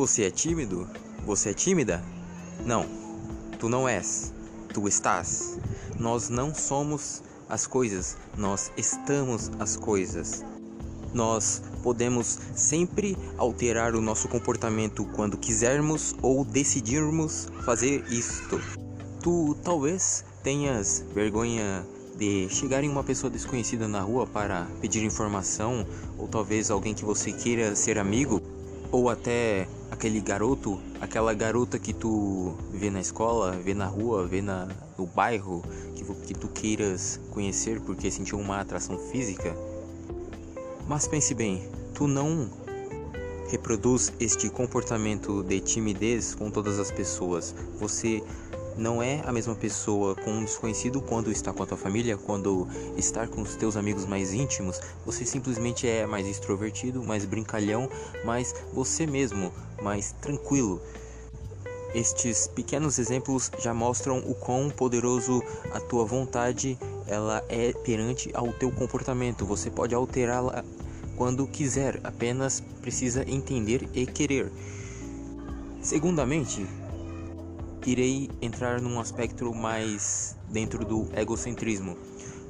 Você 0.00 0.22
é 0.22 0.30
tímido? 0.30 0.88
Você 1.26 1.50
é 1.50 1.52
tímida? 1.52 2.02
Não, 2.64 2.86
tu 3.58 3.68
não 3.68 3.86
és, 3.86 4.32
tu 4.72 4.88
estás. 4.88 5.58
Nós 5.98 6.30
não 6.30 6.54
somos 6.54 7.22
as 7.50 7.66
coisas, 7.66 8.16
nós 8.34 8.72
estamos 8.78 9.50
as 9.58 9.76
coisas. 9.76 10.42
Nós 11.12 11.62
podemos 11.82 12.38
sempre 12.54 13.14
alterar 13.36 13.94
o 13.94 14.00
nosso 14.00 14.26
comportamento 14.26 15.04
quando 15.04 15.36
quisermos 15.36 16.16
ou 16.22 16.46
decidirmos 16.46 17.48
fazer 17.66 18.02
isto. 18.10 18.58
Tu 19.22 19.54
talvez 19.62 20.24
tenhas 20.42 21.04
vergonha 21.12 21.86
de 22.16 22.48
chegar 22.48 22.82
em 22.82 22.88
uma 22.88 23.04
pessoa 23.04 23.30
desconhecida 23.30 23.86
na 23.86 24.00
rua 24.00 24.26
para 24.26 24.66
pedir 24.80 25.04
informação, 25.04 25.86
ou 26.16 26.26
talvez 26.26 26.70
alguém 26.70 26.94
que 26.94 27.04
você 27.04 27.32
queira 27.32 27.76
ser 27.76 27.98
amigo, 27.98 28.40
ou 28.90 29.10
até 29.10 29.68
aquele 29.90 30.20
garoto, 30.20 30.80
aquela 31.00 31.34
garota 31.34 31.78
que 31.78 31.92
tu 31.92 32.54
vê 32.72 32.90
na 32.90 33.00
escola, 33.00 33.52
vê 33.52 33.74
na 33.74 33.86
rua, 33.86 34.26
vê 34.26 34.40
na, 34.40 34.68
no 34.96 35.06
bairro, 35.06 35.62
que, 35.94 36.04
que 36.26 36.34
tu 36.34 36.48
queiras 36.48 37.20
conhecer 37.30 37.80
porque 37.80 38.10
sentiu 38.10 38.38
uma 38.38 38.60
atração 38.60 38.98
física. 38.98 39.54
Mas 40.86 41.06
pense 41.06 41.34
bem, 41.34 41.68
tu 41.94 42.06
não 42.06 42.50
reproduz 43.50 44.12
este 44.20 44.48
comportamento 44.48 45.42
de 45.42 45.60
timidez 45.60 46.34
com 46.34 46.50
todas 46.50 46.78
as 46.78 46.90
pessoas. 46.90 47.54
Você 47.78 48.22
não 48.76 49.02
é 49.02 49.22
a 49.24 49.32
mesma 49.32 49.54
pessoa 49.54 50.14
com 50.14 50.30
um 50.30 50.44
desconhecido 50.44 51.00
quando 51.00 51.30
está 51.30 51.52
com 51.52 51.62
a 51.62 51.66
tua 51.66 51.76
família, 51.76 52.16
quando 52.16 52.66
estar 52.96 53.28
com 53.28 53.42
os 53.42 53.56
teus 53.56 53.76
amigos 53.76 54.06
mais 54.06 54.32
íntimos, 54.32 54.80
você 55.04 55.24
simplesmente 55.24 55.86
é 55.88 56.06
mais 56.06 56.26
extrovertido, 56.26 57.02
mais 57.02 57.24
brincalhão, 57.24 57.88
mais 58.24 58.54
você 58.72 59.06
mesmo, 59.06 59.52
mais 59.82 60.12
tranquilo. 60.20 60.80
Estes 61.94 62.46
pequenos 62.46 62.98
exemplos 62.98 63.50
já 63.58 63.74
mostram 63.74 64.18
o 64.18 64.34
quão 64.34 64.70
poderoso 64.70 65.42
a 65.72 65.80
tua 65.80 66.04
vontade 66.04 66.78
ela 67.06 67.44
é 67.48 67.72
perante 67.72 68.30
ao 68.32 68.52
teu 68.52 68.70
comportamento. 68.70 69.44
Você 69.44 69.70
pode 69.70 69.92
alterá-la 69.92 70.64
quando 71.16 71.46
quiser, 71.46 72.00
apenas 72.04 72.62
precisa 72.80 73.28
entender 73.28 73.88
e 73.92 74.06
querer. 74.06 74.52
Segundamente, 75.82 76.64
irei 77.86 78.30
entrar 78.40 78.80
num 78.80 79.00
aspecto 79.00 79.54
mais 79.54 80.36
dentro 80.48 80.84
do 80.84 81.08
egocentrismo. 81.14 81.96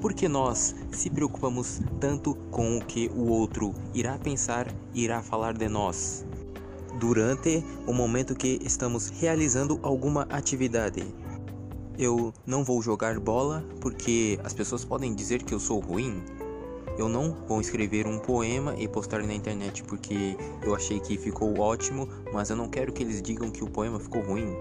Porque 0.00 0.28
nós 0.28 0.74
se 0.92 1.10
preocupamos 1.10 1.80
tanto 2.00 2.34
com 2.50 2.78
o 2.78 2.84
que 2.84 3.10
o 3.14 3.28
outro 3.28 3.74
irá 3.92 4.16
pensar 4.16 4.72
e 4.94 5.04
irá 5.04 5.22
falar 5.22 5.54
de 5.54 5.68
nós 5.68 6.24
durante 6.98 7.64
o 7.86 7.92
momento 7.92 8.34
que 8.34 8.58
estamos 8.62 9.08
realizando 9.08 9.78
alguma 9.82 10.22
atividade. 10.30 11.04
Eu 11.98 12.32
não 12.46 12.62
vou 12.62 12.82
jogar 12.82 13.18
bola 13.18 13.64
porque 13.80 14.38
as 14.44 14.52
pessoas 14.52 14.84
podem 14.84 15.14
dizer 15.14 15.42
que 15.42 15.54
eu 15.54 15.60
sou 15.60 15.80
ruim. 15.80 16.22
Eu 16.96 17.08
não 17.08 17.36
vou 17.46 17.60
escrever 17.60 18.06
um 18.06 18.18
poema 18.18 18.74
e 18.76 18.88
postar 18.88 19.22
na 19.22 19.32
internet 19.32 19.84
porque 19.84 20.36
eu 20.62 20.74
achei 20.74 20.98
que 20.98 21.16
ficou 21.16 21.58
ótimo, 21.60 22.08
mas 22.32 22.50
eu 22.50 22.56
não 22.56 22.68
quero 22.68 22.92
que 22.92 23.02
eles 23.02 23.22
digam 23.22 23.50
que 23.50 23.62
o 23.62 23.70
poema 23.70 24.00
ficou 24.00 24.22
ruim. 24.22 24.56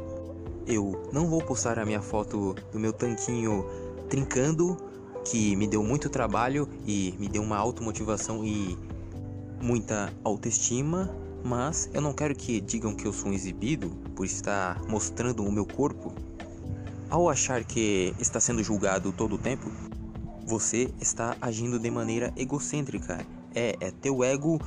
Eu 0.67 1.09
não 1.13 1.27
vou 1.27 1.41
postar 1.41 1.79
a 1.79 1.85
minha 1.85 2.01
foto 2.01 2.53
do 2.73 2.77
meu 2.79 2.91
tanquinho 2.91 3.65
trincando, 4.09 4.75
que 5.23 5.55
me 5.55 5.65
deu 5.65 5.81
muito 5.81 6.09
trabalho 6.09 6.67
e 6.85 7.15
me 7.17 7.29
deu 7.29 7.41
uma 7.41 7.57
automotivação 7.57 8.43
e 8.43 8.77
muita 9.61 10.13
autoestima, 10.25 11.09
mas 11.43 11.89
eu 11.93 12.01
não 12.01 12.11
quero 12.11 12.35
que 12.35 12.59
digam 12.59 12.93
que 12.93 13.05
eu 13.05 13.13
sou 13.13 13.29
um 13.29 13.33
exibido 13.33 13.89
por 14.13 14.25
estar 14.25 14.81
mostrando 14.89 15.43
o 15.43 15.51
meu 15.51 15.65
corpo. 15.65 16.13
Ao 17.09 17.29
achar 17.29 17.63
que 17.63 18.13
está 18.19 18.39
sendo 18.39 18.61
julgado 18.61 19.13
todo 19.13 19.35
o 19.35 19.37
tempo, 19.37 19.71
você 20.45 20.93
está 20.99 21.37
agindo 21.41 21.79
de 21.79 21.89
maneira 21.89 22.33
egocêntrica. 22.35 23.25
É, 23.55 23.77
é 23.79 23.91
teu 23.91 24.21
ego 24.21 24.59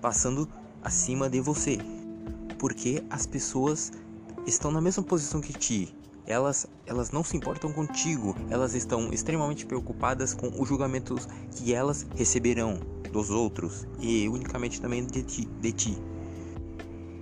passando 0.00 0.48
acima 0.82 1.28
de 1.28 1.40
você. 1.40 1.78
Porque 2.58 3.04
as 3.10 3.26
pessoas 3.26 3.92
estão 4.46 4.70
na 4.70 4.80
mesma 4.80 5.02
posição 5.02 5.40
que 5.40 5.52
ti. 5.52 5.94
Elas, 6.26 6.66
elas 6.86 7.10
não 7.10 7.24
se 7.24 7.36
importam 7.36 7.72
contigo, 7.72 8.36
elas 8.48 8.74
estão 8.74 9.12
extremamente 9.12 9.66
preocupadas 9.66 10.32
com 10.32 10.48
os 10.60 10.68
julgamentos 10.68 11.26
que 11.56 11.74
elas 11.74 12.06
receberão 12.14 12.78
dos 13.12 13.28
outros 13.28 13.86
e 14.00 14.28
unicamente 14.28 14.80
também 14.80 15.04
de 15.04 15.22
ti. 15.22 15.48
De 15.60 15.72
ti. 15.72 16.11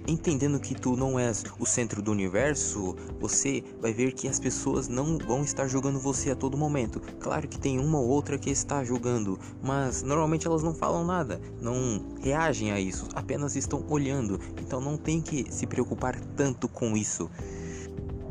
Entendendo 0.06 0.58
que 0.58 0.74
tu 0.74 0.96
não 0.96 1.18
és 1.18 1.44
o 1.58 1.66
centro 1.66 2.02
do 2.02 2.10
universo, 2.10 2.96
você 3.20 3.62
vai 3.80 3.92
ver 3.92 4.12
que 4.12 4.26
as 4.26 4.40
pessoas 4.40 4.88
não 4.88 5.18
vão 5.18 5.44
estar 5.44 5.68
julgando 5.68 6.00
você 6.00 6.30
a 6.30 6.36
todo 6.36 6.56
momento. 6.56 7.00
Claro 7.20 7.46
que 7.46 7.58
tem 7.58 7.78
uma 7.78 7.98
ou 7.98 8.08
outra 8.08 8.38
que 8.38 8.50
está 8.50 8.82
julgando, 8.82 9.38
mas 9.62 10.02
normalmente 10.02 10.46
elas 10.46 10.62
não 10.62 10.74
falam 10.74 11.04
nada, 11.04 11.40
não 11.60 12.16
reagem 12.20 12.72
a 12.72 12.80
isso, 12.80 13.06
apenas 13.14 13.56
estão 13.56 13.84
olhando. 13.88 14.40
Então 14.60 14.80
não 14.80 14.96
tem 14.96 15.20
que 15.20 15.46
se 15.52 15.66
preocupar 15.66 16.18
tanto 16.36 16.68
com 16.68 16.96
isso. 16.96 17.30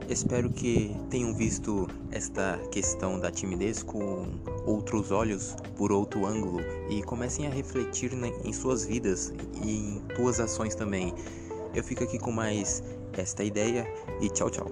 Espero 0.09 0.49
que 0.49 0.95
tenham 1.07 1.35
visto 1.35 1.87
esta 2.09 2.59
questão 2.71 3.19
da 3.19 3.29
timidez 3.29 3.83
com 3.83 4.25
outros 4.65 5.11
olhos, 5.11 5.55
por 5.77 5.91
outro 5.91 6.25
ângulo, 6.25 6.61
e 6.89 7.03
comecem 7.03 7.45
a 7.45 7.49
refletir 7.51 8.11
em 8.43 8.51
suas 8.51 8.83
vidas 8.83 9.31
e 9.63 9.71
em 9.71 10.01
tuas 10.15 10.39
ações 10.39 10.73
também. 10.73 11.13
Eu 11.73 11.83
fico 11.83 12.03
aqui 12.03 12.17
com 12.17 12.31
mais 12.31 12.83
esta 13.13 13.43
ideia 13.43 13.85
e 14.21 14.29
tchau, 14.29 14.49
tchau. 14.49 14.67